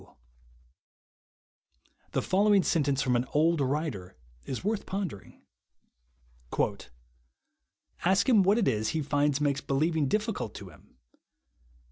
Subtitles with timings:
[0.01, 0.15] l^S
[2.13, 5.43] The following sentence from an old ^yriter is worth pondering:—
[7.17, 10.97] *' Ask him what it is he finds makes be lievino^ difficult to him